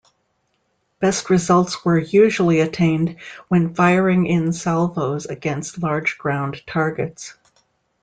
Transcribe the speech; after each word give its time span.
Best 0.99 1.29
results 1.29 1.85
were 1.85 1.99
usually 1.99 2.59
attained 2.61 3.17
when 3.49 3.75
firing 3.75 4.25
in 4.25 4.51
salvos 4.51 5.27
against 5.27 5.77
large 5.77 6.17
ground 6.17 6.63
targets. 6.65 7.35